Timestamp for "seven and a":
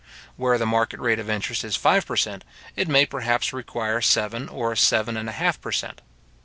4.75-5.33